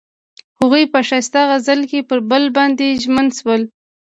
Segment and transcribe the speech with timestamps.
[0.59, 3.61] هغوی په ښایسته غزل کې پر بل باندې ژمن شول.